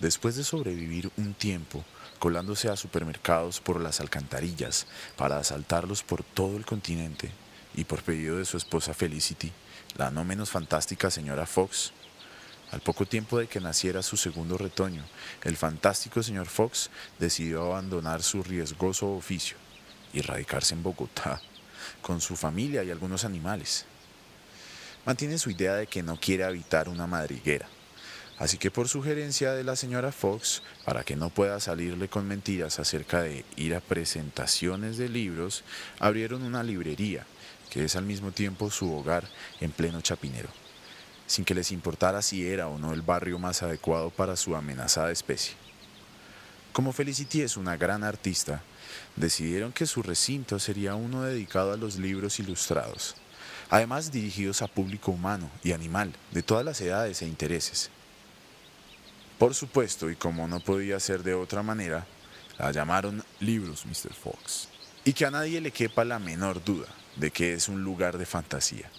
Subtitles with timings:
[0.00, 1.84] después de sobrevivir un tiempo
[2.18, 7.30] colándose a supermercados por las alcantarillas para asaltarlos por todo el continente
[7.74, 9.52] y por pedido de su esposa Felicity,
[9.96, 11.92] la no menos fantástica señora Fox,
[12.70, 15.04] al poco tiempo de que naciera su segundo retoño,
[15.42, 19.56] el fantástico señor Fox decidió abandonar su riesgoso oficio
[20.12, 21.40] y radicarse en Bogotá
[22.00, 23.86] con su familia y algunos animales.
[25.04, 27.68] Mantiene su idea de que no quiere habitar una madriguera,
[28.40, 32.80] así que por sugerencia de la señora Fox, para que no pueda salirle con mentiras
[32.80, 35.62] acerca de ir a presentaciones de libros,
[36.00, 37.24] abrieron una librería,
[37.70, 39.28] que es al mismo tiempo su hogar
[39.60, 40.48] en pleno chapinero
[41.30, 45.12] sin que les importara si era o no el barrio más adecuado para su amenazada
[45.12, 45.54] especie.
[46.72, 48.64] Como Felicity es una gran artista,
[49.14, 53.14] decidieron que su recinto sería uno dedicado a los libros ilustrados,
[53.68, 57.90] además dirigidos a público humano y animal de todas las edades e intereses.
[59.40, 62.06] Por supuesto, y como no podía ser de otra manera,
[62.58, 64.12] la llamaron Libros Mr.
[64.12, 64.68] Fox,
[65.02, 68.26] y que a nadie le quepa la menor duda de que es un lugar de
[68.26, 68.90] fantasía.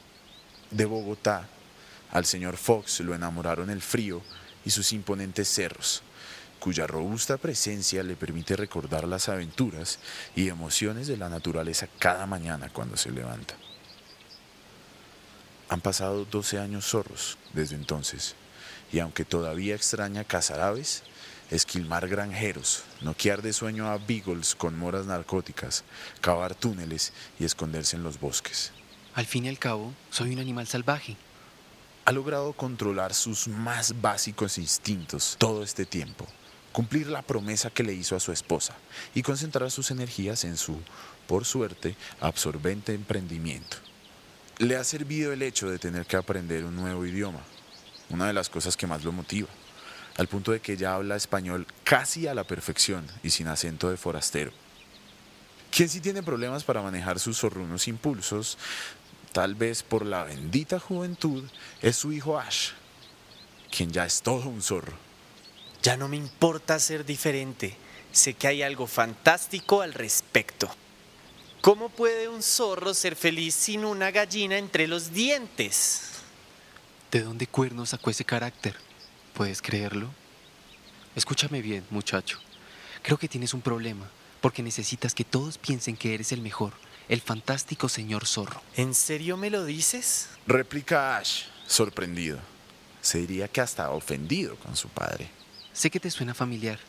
[0.72, 1.48] De Bogotá
[2.10, 4.24] al señor Fox lo enamoraron el frío
[4.66, 6.02] y sus imponentes cerros,
[6.60, 10.00] cuya robusta presencia le permite recordar las aventuras
[10.36, 13.54] y emociones de la naturaleza cada mañana cuando se levanta.
[15.70, 18.34] Han pasado 12 años zorros desde entonces,
[18.92, 21.04] y aunque todavía extraña cazar aves,
[21.50, 25.84] esquilmar granjeros, noquear de sueño a beagles con moras narcóticas,
[26.22, 28.72] cavar túneles y esconderse en los bosques.
[29.14, 31.18] Al fin y al cabo, soy un animal salvaje,
[32.06, 36.26] ha logrado controlar sus más básicos instintos todo este tiempo,
[36.72, 38.76] cumplir la promesa que le hizo a su esposa
[39.14, 40.78] y concentrar sus energías en su,
[41.28, 43.78] por suerte, absorbente emprendimiento.
[44.58, 47.42] Le ha servido el hecho de tener que aprender un nuevo idioma,
[48.12, 49.50] una de las cosas que más lo motiva,
[50.18, 53.98] al punto de que ya habla español casi a la perfección y sin acento de
[53.98, 54.52] forastero.
[55.72, 58.58] Quien sí tiene problemas para manejar sus zorrunos impulsos
[59.32, 61.44] tal vez por la bendita juventud,
[61.82, 62.72] es su hijo Ash,
[63.76, 64.98] quien ya es todo un zorro.
[65.82, 67.76] Ya no me importa ser diferente,
[68.12, 70.70] sé que hay algo fantástico al respecto.
[71.62, 76.21] ¿Cómo puede un zorro ser feliz sin una gallina entre los dientes?
[77.12, 78.76] ¿De dónde cuerno sacó ese carácter?
[79.34, 80.10] ¿Puedes creerlo?
[81.16, 82.40] Escúchame bien, muchacho.
[83.02, 86.74] Creo que tienes un problema, porque necesitas que todos piensen que eres el mejor
[87.12, 88.62] el fantástico señor zorro.
[88.78, 90.30] ¿En serio me lo dices?
[90.48, 92.40] Replica Ash, sorprendido.
[93.02, 95.30] Se diría que hasta ofendido con su padre.
[95.74, 96.80] Sé que te suena familiar.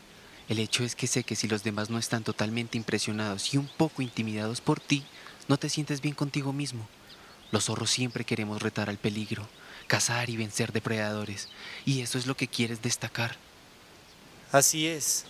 [0.49, 3.66] El hecho es que sé que si los demás no están totalmente impresionados y un
[3.66, 5.05] poco intimidados por ti,
[5.49, 6.87] no te sientes bien contigo mismo.
[7.50, 9.49] Los zorros siempre queremos retar al peligro,
[9.87, 11.48] cazar y vencer depredadores,
[11.84, 13.37] y eso es lo que quieres destacar.
[14.50, 15.25] Así es.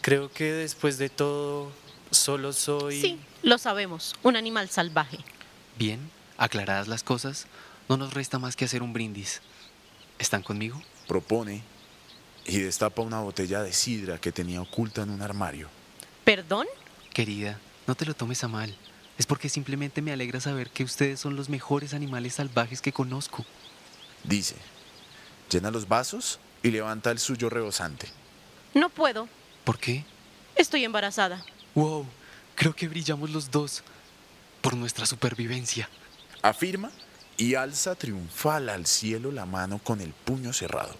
[0.00, 1.70] Creo que después de todo,
[2.10, 3.00] solo soy...
[3.00, 5.18] Sí, lo sabemos, un animal salvaje.
[5.78, 7.46] Bien, aclaradas las cosas,
[7.88, 9.40] no nos resta más que hacer un brindis.
[10.18, 10.80] ¿Están conmigo?
[11.06, 11.62] Propone
[12.46, 15.68] y destapa una botella de sidra que tenía oculta en un armario.
[16.24, 16.66] ¿Perdón?
[17.12, 18.74] Querida, no te lo tomes a mal.
[19.18, 23.44] Es porque simplemente me alegra saber que ustedes son los mejores animales salvajes que conozco.
[24.22, 24.54] Dice,
[25.50, 28.08] llena los vasos y levanta el suyo rebosante.
[28.74, 29.28] No puedo.
[29.64, 30.04] ¿Por qué?
[30.54, 31.44] Estoy embarazada.
[31.74, 32.06] Wow,
[32.54, 33.82] creo que brillamos los dos
[34.60, 35.88] por nuestra supervivencia.
[36.42, 36.90] Afirma
[37.36, 40.94] y alza triunfal al cielo la mano con el puño cerrado.